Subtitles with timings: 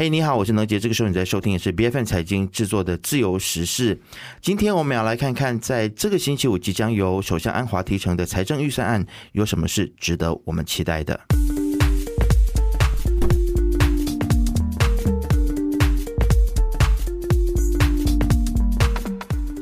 [0.00, 0.80] 嘿，你好，我是能杰。
[0.80, 4.00] 这个时候你在收听的是 B F N 财经制作的自由时事。
[4.40, 11.20] 今天我们要来看看，在这个星期五即将由首相安华提成的财政预算案，有什么是值得我们期待的。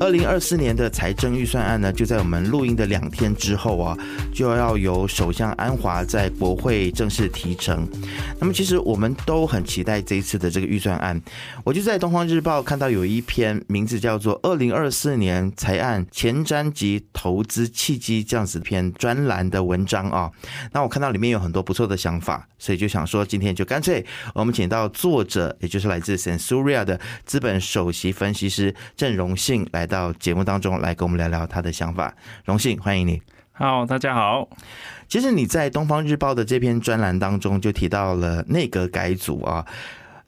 [0.09, 3.95] 二零二四年的财政预算案呢，就在我们录音的两天之后啊，
[4.33, 7.87] 就要由首相安华在国会正式提成。
[8.41, 11.21] 那么，其实我们都很期待这一次的这个预算案。
[11.63, 20.31] 我就在东方日报看到有一篇名字叫做《二零二四年财案前瞻及投资契机》这样子篇专栏的文章啊。
[20.73, 24.03] 那我看到里面有很多不错的想法，所以就想说，今天就干脆
[24.35, 29.87] 我们请到作者，也就是来自 Sensuria 的资本首席分析师郑荣信来。
[29.89, 33.21] 到节目当中来跟我们聊聊他的想法，荣幸欢迎你。
[33.53, 34.49] 好，大家好。
[35.09, 39.67] 其实你在《东方日报》的这篇专栏当中就提到了内阁改组啊，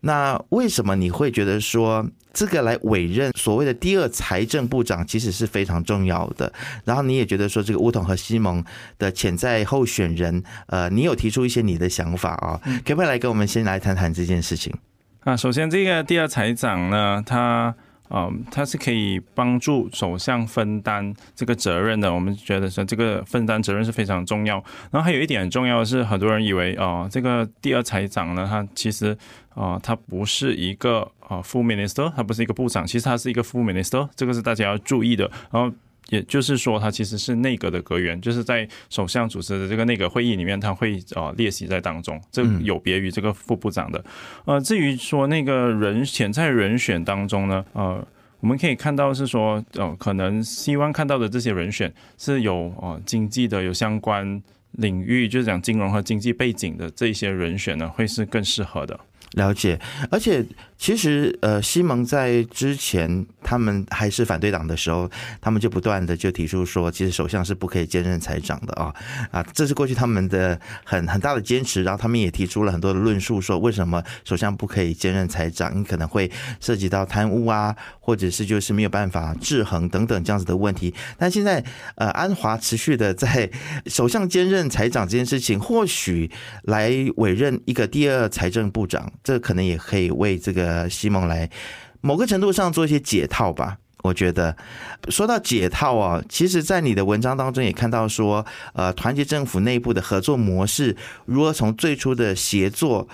[0.00, 6.52] 那为什么你会觉得说这个来委任所谓的第二财政部长其实是非常重要的？
[6.84, 8.64] 然后你也觉得说这个乌统和西蒙
[8.98, 12.60] 的潜在候选人，呃，你有提出一些你的想法啊？
[12.84, 14.74] 可不可以来跟我们先来谈谈这件事情？
[15.20, 17.72] 啊，首先这个第二财长呢，他。
[18.10, 22.12] 嗯，它是可以帮助首相分担这个责任的。
[22.12, 24.56] 我们觉得说这个分担责任是非常重要。
[24.90, 29.16] 然后还有一点很重要的是，很多人以为啊，这个第二财长呢，他其实
[29.54, 35.30] 啊，他不是一个啊副 minister，他不是一个部长，其实他是一个副 minister，这个是大家要注意的。
[35.50, 35.72] 然后。
[36.10, 44.04] 也就是说，他其实是内阁的阁员，就是在首相主持的这个内阁会议里面，他会呃列席在当中，这有别于这个副部长的。
[44.44, 48.06] 呃，至于说那个人潜在人选当中呢，呃，
[48.40, 58.98] 我们可以看到是说，呃，可能希望看到的这些人选是有呃经济的有相关领域，就是讲金融和经济背景的这些人选呢，会是更适合的。
[59.32, 60.44] 了解，而且。
[60.80, 68.94] 其实，呃，西蒙在之前他们还是反对党的时候，他们就不断的就提出说，其实首相是不可以兼任财长的啊
[69.30, 71.82] 啊，这是过去他们的很很大的坚持。
[71.82, 75.78] 然后他们也提出了很多的论述，说为什么首相不可以兼任财长？
[75.78, 80.94] 你可能会涉及到贪污啊，或者是就是没有办法制衡等等这样子的问题。
[81.18, 81.62] 但现在，
[81.96, 83.50] 呃，安华持续的在
[83.84, 86.30] 首相兼任财长这件事情，或许
[86.62, 90.88] 来委任一个第二财政部长，这可能也可以为这个。
[90.88, 91.48] 西蒙来
[92.00, 93.78] 某个程度上做一些解套吧。
[94.02, 94.56] 我觉得
[95.08, 103.08] 说到解套啊，其实，在你的文章当中也看到说，呃，团结政府内部的合作模式如何从最初的协作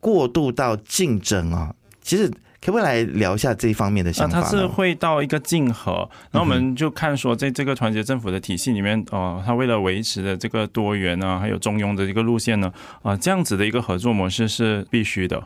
[0.00, 1.74] 过渡到竞争啊。
[2.00, 2.30] 其实
[2.64, 4.40] 可不可以来聊一下这一方面的想法？
[4.40, 15.42] 它是会到一个竞合，那我们就看说，在这个团结政府的体系里面，哦，它为了维持的这个多元啊，还有中庸的一个路线呢，啊，这样子的一个合作模式是必须的。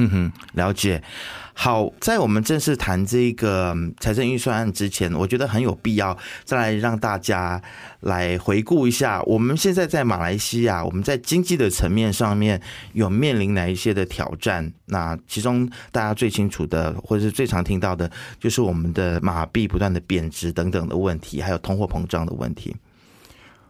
[0.00, 1.02] 嗯哼，了解。
[1.52, 7.60] 好，在我们正式谈这个财政预算案之前，我觉得很有必要再来让大家
[8.00, 12.58] 来回顾一下，我们现在在马来西亚，我们在经济的层面上面
[12.94, 14.72] 有面临哪一些的挑战？
[14.86, 22.74] 那其中大家最清楚的，或者是最常听到的，就是我们的马币不断的贬值等等的问题，还有通货膨胀的问题。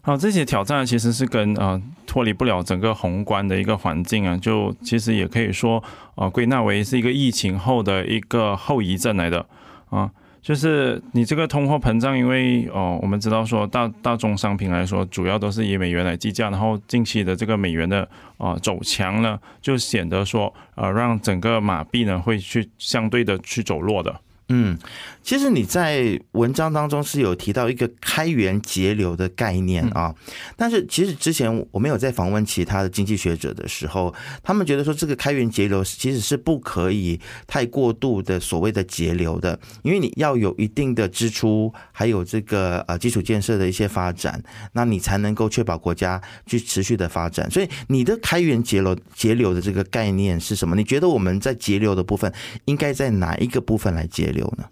[0.02, 5.82] 好，这些挑战其实是跟呃脱离不了整个宏观的一个环境啊，就其实也可以说
[6.14, 9.44] 啊归纳为是一个疫情后的一个后遗症来的
[9.90, 24.18] 啊，就是你这个通货膨胀，因为哦我们知道说大大宗商品来说，主要都是以美元来计价，然后近期的这个美元的啊走强呢，就显得说呃让整个马币呢会去相对的去走弱的。
[24.52, 24.76] 嗯，
[25.22, 30.12] 其实你在文章当中是有提到一个开源节流的概念啊，
[30.56, 34.12] 但是其实之前我没有在访问其他的经济学者的时候，
[34.42, 47.48] 他们觉得说这个开源节流其实是不可以太过度的所谓的节流的，因为你要有一定的支出，还有这个呃基础建设的一些发展，那你才能够确保国家去持续的发展。
[47.48, 50.74] 所以你的开源节流节流的这个概念是什么？
[50.74, 52.32] 你觉得我们在节流的部分
[52.64, 54.39] 应该在哪一个部分来节流？
[54.40, 54.64] 流呢？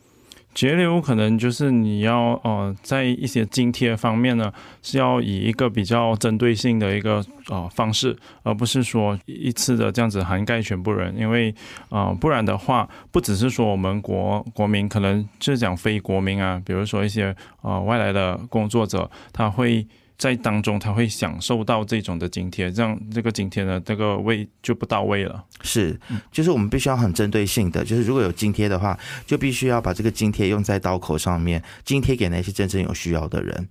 [0.55, 11.17] 节流可能就是你要呃，在一些津贴方面呢，是要以一个比较针对性的一个呃方式，而不是说一次的这样子涵盖全部人。
[11.17, 11.55] 因为
[11.91, 17.33] 啊，不然的话，不只是说我们国国民，可能就是讲非国民啊，比如说一些
[17.63, 19.87] 呃外来的工作者，他会
[20.19, 25.45] 在当中他会享受到这种的津贴，这样这个津贴呢，这个位就不到位了。
[25.63, 25.99] 是，
[26.33, 33.69] 就是我们必须要很针对性的，就是如果有津贴的话，就必须要把这个津贴用在刀口上面，津贴给那些真正有需要的人。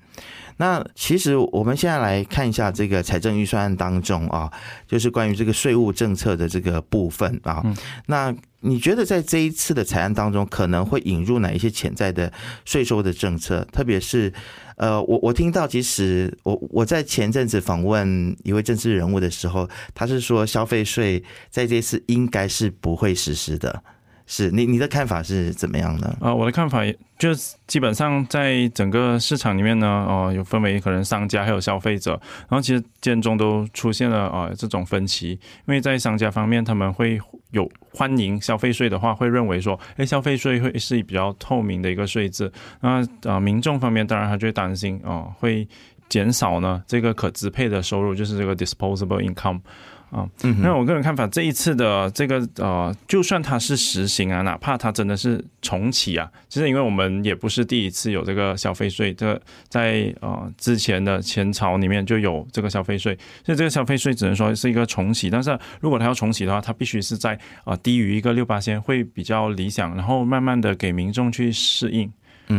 [0.58, 4.52] 那其实我们现在来看一下这个财政预算案当中啊，
[4.88, 7.64] 就是关于这个税务政策的这个部分啊。
[8.08, 12.32] 那你觉得在这一次的财案当中，可能会引入哪一些潜在的
[12.66, 13.66] 税收的政策？
[13.72, 14.34] 特别是，
[14.78, 23.84] 呃，我我听到，其实我我在前阵子访问一位政治人物的时候，他是说消费税在这次应该是不会实施的。
[24.28, 26.16] 是你你的看法是怎么样呢？
[26.20, 26.82] 啊，我的看法
[27.18, 32.12] 就是基本上在整个市场里面呢，哦，有分为可能商家还有消费者，
[32.50, 37.18] 然后其实间中都出现了啊这种分歧，因为在商家方面他们会
[37.52, 42.52] 有欢迎消费税的话，会认为说，哎，消费税会是比较透明的一个税制，
[42.82, 45.66] 那啊民众方面当然他就会担心哦，会
[46.10, 49.62] 减少呢这个可支配的收入，就是这个 disposable income。
[50.10, 50.26] 啊，
[50.62, 65.30] 那我个人看法，这一次的这个呃，就算它是实行啊，哪怕它真的是重启啊，其实因为我们也不是第一次有这个消费税，这在呃之前的前朝里面就有这个消费税，所以这个消费税只能说是一个重启。
[65.30, 72.10] 但是如果它要重启的话，它必须是在啊低于一个六八千会比较理想，然后慢慢的给民众去适应。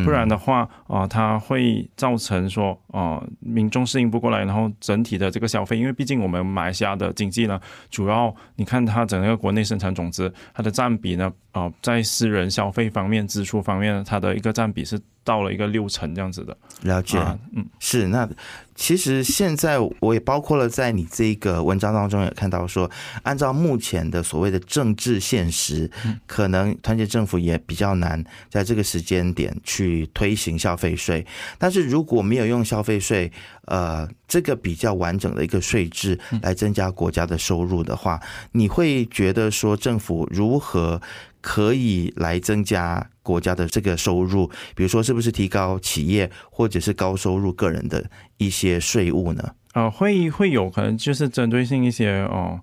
[0.05, 7.58] 不然的话，啊，它会造成说，啊，民众适应不过来，然后整体的这个消费，因为毕竟我们马来西亚的经济呢，
[7.90, 16.56] 主要你看它整个国内生产总值，它的占比呢，啊，在私人消费方面、支出方面，它的一个占比是到了一个六成这样子的。
[16.82, 17.19] 了解，
[17.55, 18.28] 嗯，是那。
[18.76, 22.88] 其实现在我也包括了在你这个文章当中也看到说，
[23.25, 25.90] 按照目前的所谓的政治现实，
[26.28, 31.26] 可能团结政府也比较难在这个时间点去推行消费税。
[31.58, 33.32] 但是如果没有用消费税，
[33.64, 38.20] 呃，这个比较完整的一个税制来增加国家的收入的话，
[38.52, 41.02] 你会觉得说政府如何？
[41.49, 44.47] 可以来增加国家的这个收入，
[44.77, 48.05] 比如说是不是提高企业或者是高收入个人的
[48.37, 49.55] 一些税务呢？
[49.73, 52.61] 啊，会会有可能就是针对性一些哦，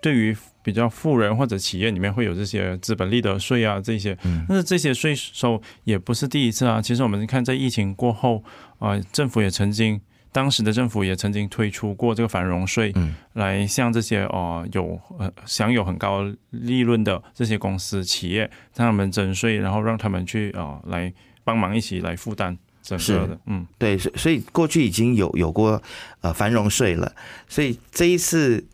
[0.00, 4.16] 对于比较富人或者企业里面会有这些资本利得税啊这些，
[4.48, 6.80] 但是这些税收也不是第一次啊。
[6.80, 8.42] 其实我们看在疫情过后
[8.78, 10.00] 啊，政府也曾经。
[10.32, 12.92] 当时的政府也曾经推出过这个繁荣税，
[13.34, 18.40] 来向这些哦有呃享有很高利润的这些公司企业，
[18.74, 21.12] 让他们征税，然后让他们去啊来
[21.44, 25.80] 帮忙一起来负担整个的，嗯，对，所所以过去已经有有过
[26.22, 27.12] 呃繁荣税了，
[27.46, 28.64] 所以这一次。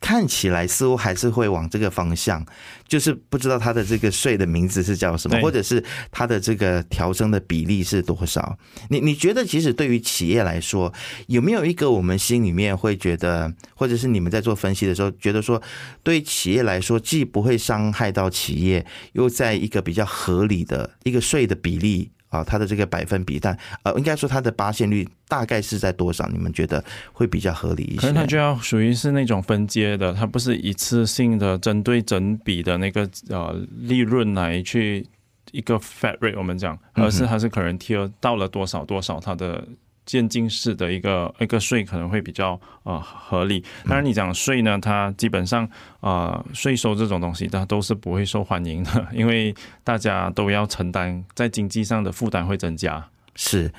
[0.00, 2.44] 看起来似乎还是会往这个方向，
[2.88, 8.58] 就是不知道它的这个税的名字是叫什么，或者是它的这个调升的比例是多少？
[8.88, 10.92] 你你觉得，其实对于企业来说，
[11.28, 15.62] 有没有一个我们心里面会觉得，或者是你们在做分析的时候，觉得说，
[16.02, 22.10] 对企业来说，既不会伤害到企业，又在一个比较合理的一个税的比例？
[22.30, 26.26] 啊，它的这个百分比，但呃，应该说它的八线率大概是在多少？
[26.28, 26.82] 你们觉得
[27.12, 28.00] 会比较合理一些？
[28.00, 35.06] 可能它就要属于是那种分阶的，它不是一次性的针对整笔的那个呃利润来去
[35.52, 39.62] 一个 fat rate 我们讲，而是它是可能贴到了多少多少它的。
[40.10, 43.64] 渐进式的一个一个税可能会比较呃合理。
[43.84, 45.68] 当然，你讲税呢，它基本上
[46.00, 49.54] 啊税收这种东西，它都是不会受欢迎的，因为
[49.84, 53.06] 大家都要承担在经济上的负担会增加。
[53.36, 53.72] 是，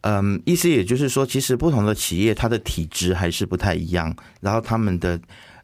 [0.00, 5.20] 嗯，意思也就是说，其实不同的企业它的体质还是不太一样，然后他们的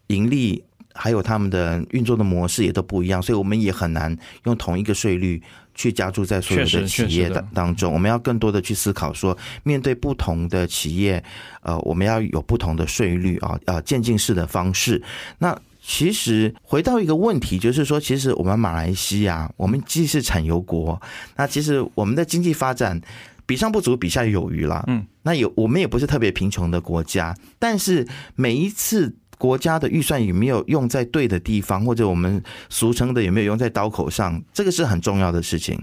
[0.08, 0.62] 盈利
[1.00, 4.14] 还有他们的运作的模式也都不一样，所以我们也很难
[4.44, 5.42] 用同一个税率。
[5.72, 11.22] 去加注在所有的企业当当中，我们要更多的去思考说，面对不同的企业，
[11.62, 15.00] 呃，我们要有不同的税率啊，呃，渐进式的方式。
[15.38, 21.00] 那其实回到一个问题，就是说，其实我们马来西亚，我们既是产油国，
[21.36, 23.00] 那其实我们的经济发展
[23.46, 24.84] 比上不足，比下有余了。
[24.88, 29.14] 嗯，那有我们也不是特别贫穷的国家，但是每一次。
[29.40, 34.42] 国家的预算有没有用在对的地方，或者我们俗称的有没有用在刀口上？
[34.52, 35.82] 这个是很重要的事情。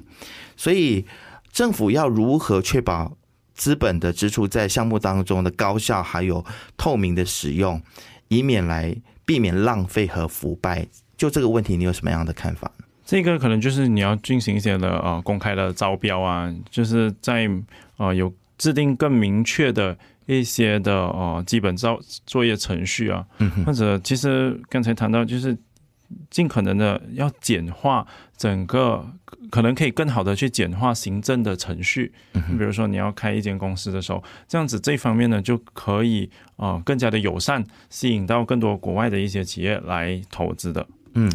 [0.56, 1.04] 所以
[1.52, 3.18] 政府要如何确保
[3.56, 6.46] 资本的支出在项目当中的高效还有
[6.78, 7.82] 透明的使用，
[8.28, 8.96] 以免来
[9.26, 10.86] 避免浪费和腐败？
[11.18, 12.72] 就这个问题，你有什么样的看法？
[13.04, 17.50] 这个可能就是你要进行一些的呃公开的招标啊，就是在
[17.98, 19.98] 呃有制定更明确的。
[20.28, 23.26] 一些的哦，基本造作业程序啊，
[23.66, 25.58] 或者其实刚才谈到就是
[26.30, 28.06] 尽可能的要简化
[28.38, 29.04] 整个，
[29.50, 32.14] 可能可以更好的去简化行政的程序。
[32.34, 40.86] 比如说你要开一间公司的时候，这样子这方面呢就可以啊更加的友善，吸引到更多国外的一些企业来投资的。
[41.14, 41.32] 嗯。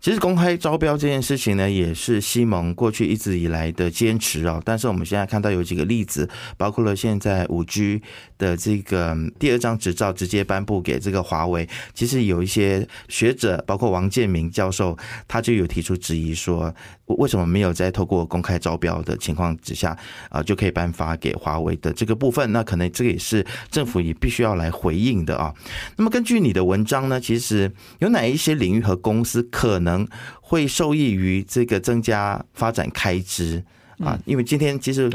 [0.00, 4.62] 其实公开招标这件事情呢，也是西蒙过去一直以来的坚持哦。
[4.64, 8.00] 但是我们现在看到有几个例子，包括了现在五 G
[8.38, 11.68] 的这个第二张执照直接颁布给这个华为。
[11.94, 16.72] 其实有一些学者，包括王建明教授，他就有提出质疑说，
[17.06, 22.52] 为什么没有在透过公开招标的情况之下啊，就可以颁发给华为的这个部分？
[22.52, 25.52] 那可能这个也是政府也必须要来回应的啊。
[25.96, 29.87] 那么根据你的文章呢，其实有哪一些领域和公司可能？
[29.88, 30.06] 能
[30.40, 33.64] 会受益于这个增加发展开支
[34.04, 35.10] 啊，因为今天其实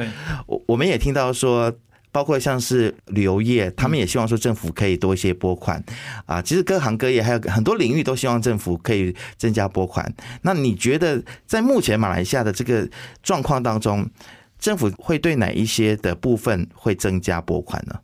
[0.46, 1.72] 我我们也听到说，
[2.12, 5.82] 包括像是旅游业，他们也希望说政府可以多一些拨款
[6.25, 6.42] 啊。
[6.42, 10.13] 其实各行各业还有很多领域都希望政府可以增加拨款。
[10.42, 12.88] 那你觉得在目前马来西亚的这个
[13.24, 14.06] 状况当中，
[14.60, 18.01] 政府会对哪一些的部分会增加拨款呢？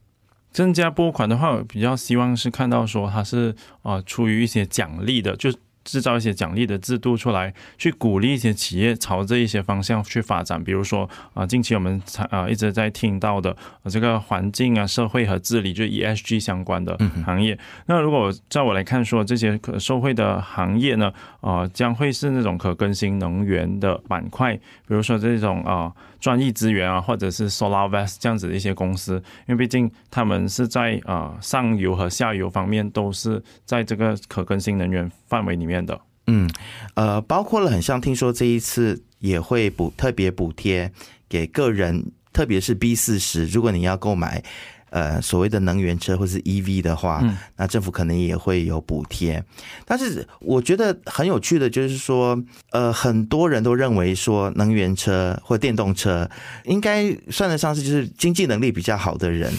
[0.52, 5.52] 增加拨款的话，我比较希望是看到说它是啊出于一些奖励的，就。
[5.90, 10.64] 制造一些奖励的制度出来，去鼓励一些企业朝这一些方向去发展。
[10.64, 13.56] 比如说啊，近期我们啊一直在听到的
[13.86, 17.58] 这个环境啊、社会和治理，就 ESG 相关的行业。
[17.88, 25.92] 那如果照我来看，说这些可受惠的行业呢，啊，将会是那种可更新能源的板块，比如说这种啊。
[26.20, 29.16] 专业资源啊，或者是 Solarvest 这样子的一些公司，
[29.48, 36.00] 因为毕竟他们是在啊上游和下游方面都是在这个可更新能源范围里面的。
[36.28, 36.50] 嗯，
[36.96, 40.92] 呃，包括了很像听说这一次也会补特别补贴
[41.28, 44.44] 给个人，特别是 B 四十，如果你要购买。
[44.90, 47.24] 呃，所谓的能源车或是 EV 的话，
[47.56, 49.44] 那政府可能也会有补贴。
[49.86, 52.42] 但是我觉得很有趣的，就是说，
[52.72, 56.30] 呃，很多人都认为说，能源车或电动车
[56.66, 59.52] 应该算得上是就是经济能力比较好的人，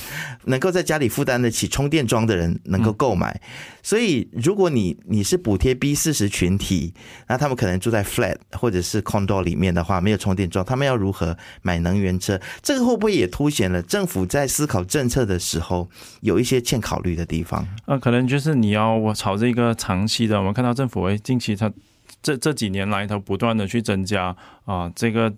[0.45, 3.41] 能够在家里负担得起充电桩的人能够购买。
[3.83, 6.93] 所以，如果你你是补贴 B 四十群体，
[7.29, 12.39] 那他们可能住在 flat 或者是 condo 里面的话，没有充电桩，他们要如何买能源车？
[12.63, 15.89] 这个会不会也凸显了政府在思考政策的时候
[16.21, 17.67] 有一些欠考虑的地方？
[17.87, 21.73] 呃，可能就是你要我朝这个长期的，我们看到政府诶，近期它
[22.23, 25.33] 这这几年来，它不断的去增加啊这个。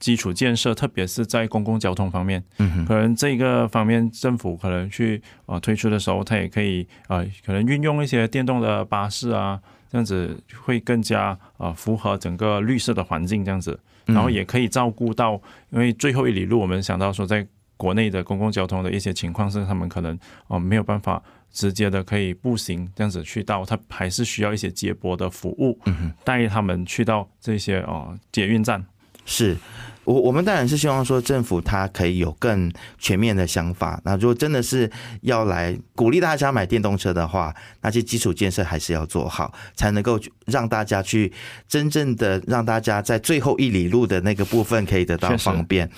[0.00, 9.58] 基础建设，特别是在公共交通方面，嗯，可能这个方面政府可能去啊推出的时候，它也可以啊，可能运用一些电动的巴士啊，
[9.90, 25.78] 这样子会更加啊符合整个绿色的环境，这样子，然后也可以照顾到，因为最后一里路，我们想到说，在国内的公共交通的一些情况是，他们可能哦没有办法直接的可以步行这样子去到，他还是需要一些接驳的服务，
[26.24, 28.84] 带他们去到这些哦捷运站，
[29.24, 29.56] 是。
[30.04, 33.98] 我我们当然是希望说政府它可以有更全面的想法。
[34.04, 34.90] 那如果真的是
[35.22, 41.32] 要来鼓励大家买电动车的话，那些基础建设还是要做好，才能够让大家去
[41.66, 45.90] 真正的让大家在最后一里路的那个部分可以得到方便。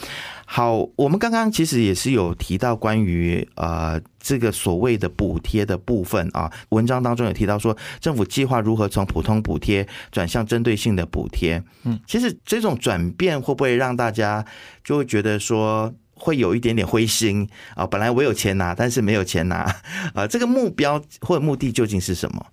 [0.48, 11.60] 好，我们刚刚其实也是有提到关于呃这个所谓的补贴的部分啊，文章当中有提到说政府计划如何从普通补贴转向针对性的补贴。
[11.82, 14.44] 嗯，其实这种转变会不会让大家
[14.84, 17.84] 就会觉得说会有一点点灰心啊？
[17.84, 19.68] 本来我有钱拿，但是没有钱拿
[20.14, 22.46] 啊，这个目标或者目的究竟是什么？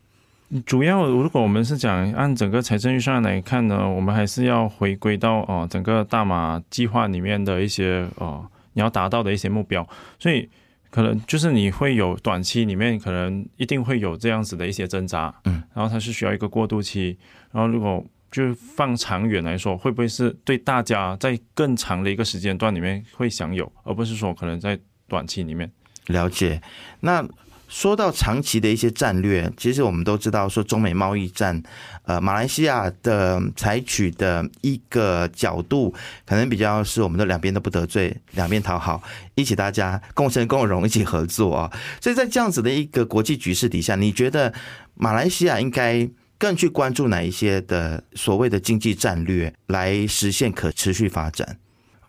[0.62, 9.88] 主要，如果我们是讲按整个财政预算来看呢，我们还是要回归到哦整个大马计划里面的一些哦你要达到的一些目标，
[10.20, 10.48] 所以
[10.92, 17.18] 可能就是你会有短期里面可能一定会有这样子的一些挣扎，嗯，然后它是需要一个过渡期，
[17.52, 25.72] 然后如果就放长远来说，会不会是对大家在更长的一个时间段里面会享有，而不是说可能在短期里面。
[26.08, 26.62] 了解。
[27.00, 27.28] 那。
[27.74, 31.60] 说到长期的一些战略，其实我们都知道，说中美贸易战，
[32.03, 35.92] 呃，马来西亚的采取的一个角度，
[36.24, 39.01] 可能比较是我们的两边都不得罪，两边讨好，
[39.34, 41.72] 一起大家共生共荣，一起合作啊。
[42.00, 44.53] 所以在这样子的一个国际局势底下，你觉得
[44.94, 51.58] 马来西亚应该更去关注哪一些的所谓的经济战略，来实现可持续发展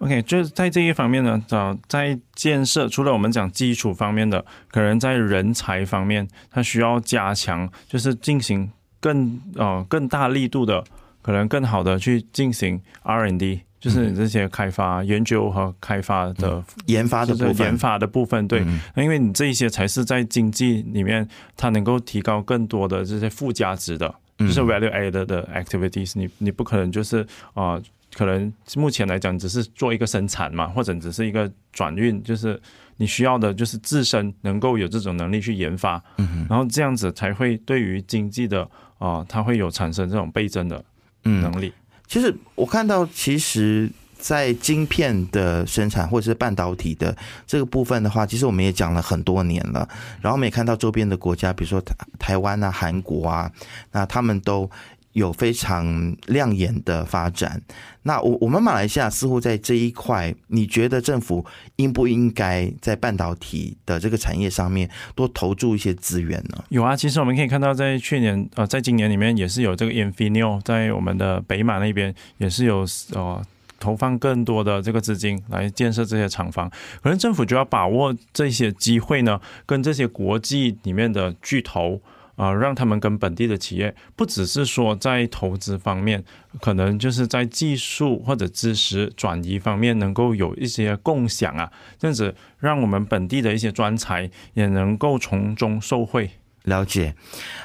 [0.04, 8.70] ？OK，就是在这一方面呢，找在建设，除了我们讲基础方面的，可能在人才方面，它需要加强，就是进行
[9.00, 10.84] 更呃更大力度的，
[11.22, 18.64] 可能更好的去进行 R&D，就是你这些开发、研究和开发的研发的部分，研发的部分，对，
[18.96, 24.14] 因为你这一些才是在经济里面它能够提高更多的这些附加值的。
[24.36, 27.80] 就是 value added 的 activities，你你不可能就是啊，
[28.14, 32.60] 可能目前来讲只是做一个生产嘛，或者只是一个转运，就是
[32.96, 38.68] 你需要的就是自身能够有这种能力去研发，嗯然后这样子才会对于经济的
[38.98, 40.84] 啊，它会有产生这种倍增的
[41.22, 41.72] 能力。
[42.06, 47.16] 其实我看到，其实，在晶片的生产或者是半导体的
[47.46, 49.88] 这个部分的话，其实我们也讲了很多年了。
[50.20, 53.50] 然后我们也看到周边的国家，比如说台台湾啊、韩国啊，
[53.92, 54.70] 那他们都
[55.14, 57.60] 有非常亮眼的发展。
[58.02, 61.44] 那我我们马来西亚似乎在这一块，你觉得政府
[61.76, 66.62] 应不应该在半导体的这个产业上面多投注一些资源呢？
[66.68, 73.42] 有啊，其实我们可以看到，在去年呃，在今年里面也是有这个 Infineo 在我们的北马那边也是有呃
[73.80, 76.68] 投放更多的这个资金来建设这些厂房。
[77.02, 82.02] 可能政府就要把握这些机会呢，跟这些国际里面的巨头。
[82.36, 86.24] 啊，让他们跟本地的企业，不只是说在投资方面，
[86.60, 96.30] 可能就是在技术或者知识转移方面能够有一些共享啊，这样子让我们本地的一些专才也能够从中受惠。
[96.64, 97.14] 了解，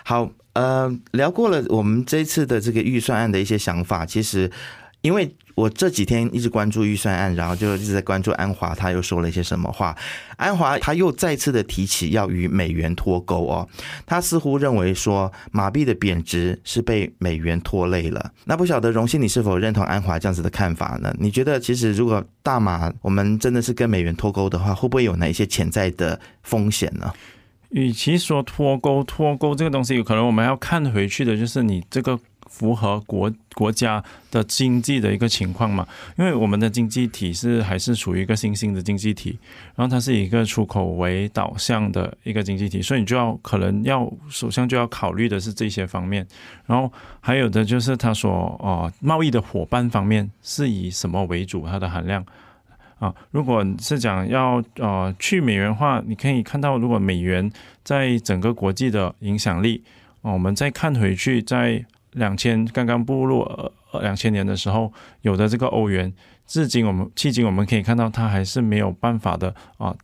[0.03, 4.51] 好，呃，聊过了我们这次的这个预算案的一些想法，其实。
[5.01, 9.95] 因为我这几天一直关注预算案，然后就一直在关注安华，他又说了一些什么话。
[10.35, 13.67] 安华他又再次的提起要与美元脱钩哦，
[14.05, 18.31] 他似乎认为说马币的贬值是被美元拖累了。
[18.45, 21.13] 那不晓得荣幸你是否认同安华这样子的看法呢？
[21.17, 27.13] 你觉得其实如果大马我们真的是跟美元脱钩的话，会不会有哪一些潜在的风险呢？
[27.69, 32.19] 与其说脱钩，脱钩这个东西，有可能我们要看回去的就是你这个。
[32.59, 35.87] 符合国国家的经济的一个情况嘛？
[36.17, 39.39] 因为我们的经济体是还是处于一个新兴的经济体，
[39.77, 46.27] 然后它是一个出口为导向的一个经济体，所以你就要可能要首先就要考虑的是这些方面，
[46.65, 52.21] 然后还有的就是他所哦贸易的伙伴方面是以什么为主，它的含量
[52.99, 53.15] 啊？
[53.31, 57.49] 如果是讲要呃去美元化，你可以看到如果美元
[57.85, 59.81] 在整个国际的影响力，
[60.21, 61.85] 我们再看回去在。
[62.13, 66.11] 两千刚刚步入呃两千年的时候，有的这个欧元，
[66.47, 69.95] 至今我们迄今我们可以看到，它还是没有办法的啊，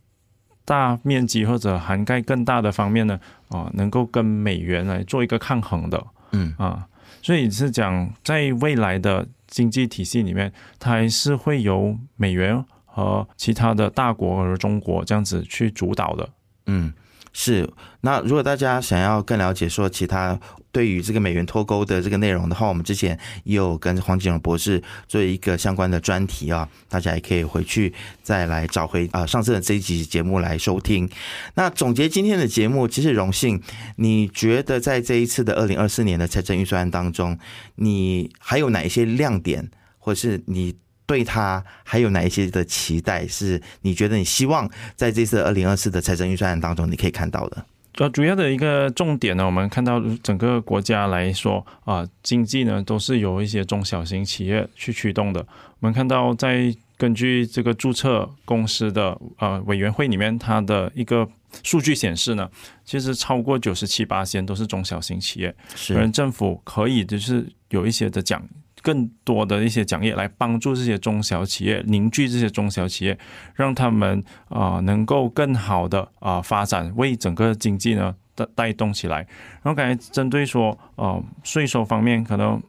[0.64, 3.20] 大面积或者涵盖更大的方面呢
[3.50, 6.88] 啊，能够跟美元来做一个抗衡的，嗯啊，
[7.22, 16.30] 所以是讲在未来的经济体系里面，它还是会由美元和其他的大国和中国这样子去主导的，
[16.68, 16.94] 嗯。
[17.38, 17.70] 是，
[18.00, 20.40] 那如果大家想要更了解说其他
[20.72, 27.94] 对于这个美元脱钩的这个内容的话，我们之前也有跟黄景荣博士做一个相关的专题啊，大家也可以回去
[28.24, 31.10] 再来找回啊上次的这一集节目来收听。
[31.56, 33.62] 那总结今天的节目，其实荣幸，
[33.98, 37.38] 你觉得在这一次的二零二四年的财政预算案当中，
[37.76, 39.70] 你还有哪一些亮点，
[40.00, 40.74] 或是你？
[41.06, 43.28] 对他还有哪一些的期待？
[43.28, 47.66] 是你觉得你希望在这次二零二四的财政预算案当中你可以看到的？
[47.94, 55.40] 主主要的一个重点呢，我们看到整个国家来说啊，经济呢都是由一些中小型企业去驱动的。
[55.80, 61.26] 我们看到在根据这个注册公司的呃委员会里面，它的一个
[61.64, 62.50] 数据显示呢，
[62.84, 68.46] 其实超过九十七八千都是中小型企业，是政府可以就是有一些的奖。
[68.86, 73.18] 更多的一些奖业来帮助这些中小企业凝聚这些中小企业，
[73.56, 79.18] 让他们啊能够更好的啊发展，为整个经济呢带带动起来。
[79.64, 82.62] 然后刚才针对说呃 税收方面，可能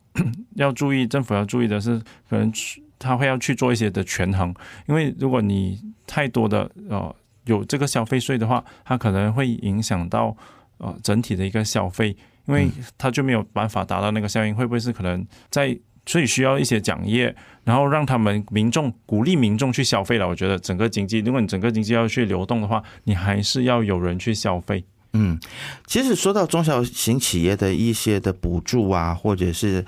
[0.54, 1.98] 要注意，政府要注意的是，
[2.30, 2.50] 可能
[2.98, 4.54] 他会要去做一些的权衡，
[4.86, 10.34] 因为如果你太多的呃有这个消费税的话，它可能会影响到
[10.78, 20.26] 呃整体的一个消费，因为它就没有办法达到那个效应，会不会是可能在所以需要一些奖业，然后让他们民众鼓励民众去消费了。
[20.26, 24.84] 我觉得整个经济，如果你整个经济要去流动的话，你还是要有人去消费。
[25.12, 25.38] 嗯，
[25.86, 29.84] 其实说到中小型企业的一些的补助啊，或者是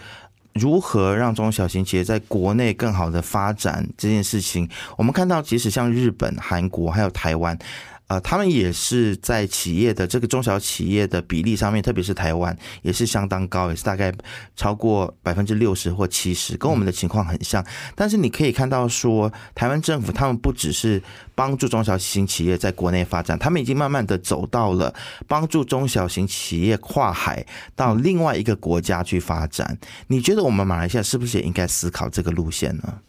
[0.55, 7.59] 如何让中小型企业在国内更好的发展这件事情，我们看到，即使像日本、韩国还有台湾。
[8.09, 14.13] 呃，他们也是在企业的这个中小企业的比例上面，特别是台湾也是相当高，也是大概
[14.57, 17.65] 超过百分之六十或七十，跟我们的情况很像。
[17.95, 21.03] 但是你可以看到说，台湾政府他们不只是
[21.35, 24.95] 帮助中小型企业在国内发展，他们已经慢慢的走到了
[25.27, 27.45] 帮助中小型企业跨海
[27.77, 29.79] 到另外一个国家去发展。
[30.07, 33.01] 你觉得我们马来西亚是不是也应该思考这个路线呢？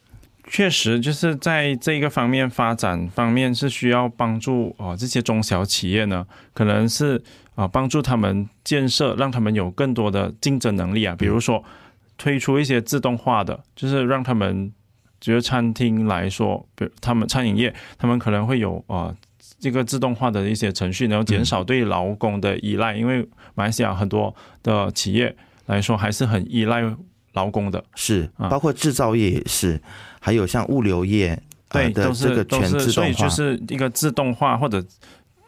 [0.50, 7.22] 确实就是在这个方面发展方面是需要帮助哦，这些中小企业呢，可能是
[7.54, 11.64] 啊帮助他们建设，让他们有更多的竞争能力啊，比如说
[12.18, 14.74] 推出一些自动化的，就是让他们
[15.22, 19.16] 觉得餐厅来说，比如他们餐饮业，他们可能会有啊
[19.60, 25.36] 这个自动化的一些程序，然后减少对劳工的依赖，因为马来西亚很多的企业
[25.68, 26.82] 来说还是很依赖
[27.40, 29.82] 劳工的，是包括制造业也是，
[30.20, 34.84] 还有像物流业，对，的这个全自所以动化，就是一个自动化或者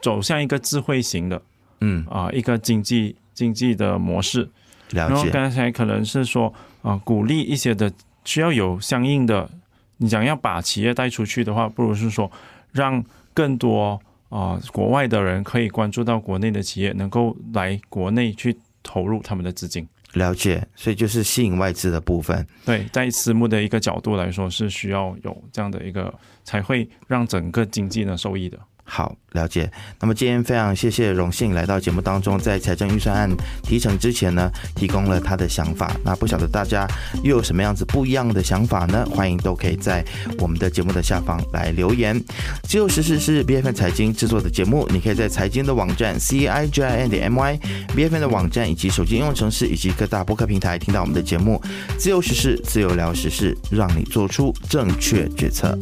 [0.02, 1.42] 走向一个智慧型的
[1.82, 4.50] 嗯，啊一个经济经济的模式。
[4.92, 7.92] 了解，然后刚才可能是说啊，鼓励一些的
[8.24, 9.50] 需要有相应的，
[9.98, 12.30] 你想要把企业带出去的话，不如是说
[12.72, 14.00] 让更多
[14.30, 19.88] 啊国外的人可以关注到国内的企业，能够来国内去投入他们的资金。
[20.14, 22.46] 了解，所以就是吸引外资的部分。
[22.66, 28.60] 对，在私募的一个角度来说，是需要有这样的一个，才会让整个经济呢受益的。
[28.94, 29.72] 好，了解。
[30.02, 33.30] 那么今天非常谢谢荣幸来到节目当中，在财政预算案
[33.64, 35.96] 提成之前呢，提供了他的想法。
[36.04, 36.86] 那不晓得大家
[37.24, 39.08] 又有什么样子不一样的想法呢？
[39.10, 40.04] 欢迎都可以在
[40.40, 42.22] 我们的节目的下方来留言。
[42.64, 47.60] 自由时事是 B F N 财经制作的节目，你可以在财经的网站 C I G I N 点 M Y
[47.96, 51.62] B F N 的网站以及手机应用程式以及各大播客平台听到我们的节目。
[51.98, 55.80] 自由时事，自由聊时事，让你做出正确决策。